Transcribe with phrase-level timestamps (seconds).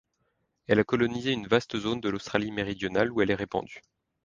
[0.65, 3.83] Elle a colonisé une vaste zone de l'Australie-Méridionale où elle est répandue.